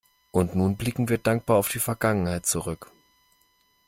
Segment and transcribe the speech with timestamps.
[0.31, 2.91] Und nun blicken wir dankbar auf die Vergangenheit zurück.